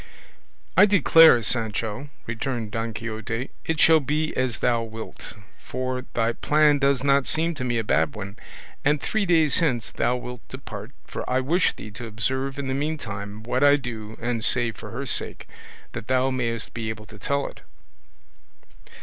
[0.75, 6.79] "I declare, Sancho," returned Don Quixote, "it shall be as thou wilt, for thy plan
[6.79, 8.39] does not seem to me a bad one,
[8.83, 12.73] and three days hence thou wilt depart, for I wish thee to observe in the
[12.73, 15.47] meantime what I do and say for her sake,
[15.91, 17.61] that thou mayest be able to tell it."